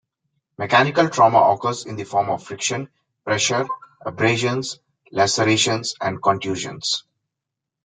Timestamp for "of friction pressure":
2.31-3.67